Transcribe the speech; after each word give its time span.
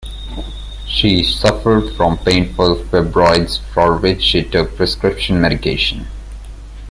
She 0.87 1.21
suffered 1.21 1.91
from 1.95 2.17
painful 2.17 2.77
fibroids, 2.85 3.59
for 3.59 3.97
which 3.97 4.23
she 4.23 4.41
took 4.43 4.75
prescription 4.75 5.39
medication. 5.39 6.07